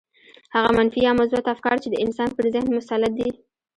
هغه 0.55 0.69
منفي 0.77 0.99
يا 1.07 1.11
مثبت 1.19 1.45
افکار 1.55 1.75
چې 1.83 1.87
د 1.89 1.95
انسان 2.05 2.29
پر 2.37 2.45
ذهن 2.53 2.67
مسلط 2.77 3.11
دي. 3.19 3.29